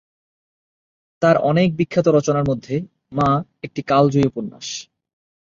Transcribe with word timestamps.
তার 1.21 1.35
অনেক 1.41 1.69
বিখ্যাত 1.75 2.07
রচনার 2.07 2.45
মধ্যে 2.47 2.75
'মা' 3.11 3.33
একটি 3.63 3.81
কালজয়ী 3.83 4.25
উপন্যাস। 4.27 4.67